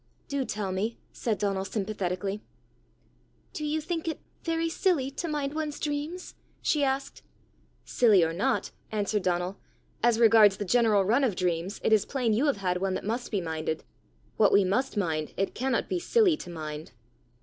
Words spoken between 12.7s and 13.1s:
one that